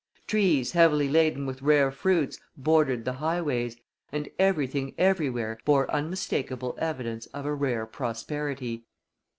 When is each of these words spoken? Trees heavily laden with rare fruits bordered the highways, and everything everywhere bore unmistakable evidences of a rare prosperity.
Trees 0.25 0.71
heavily 0.71 1.07
laden 1.07 1.45
with 1.45 1.61
rare 1.61 1.91
fruits 1.91 2.39
bordered 2.57 3.05
the 3.05 3.13
highways, 3.13 3.77
and 4.11 4.29
everything 4.39 4.95
everywhere 4.97 5.59
bore 5.63 5.87
unmistakable 5.91 6.73
evidences 6.79 7.31
of 7.33 7.45
a 7.45 7.53
rare 7.53 7.85
prosperity. 7.85 8.85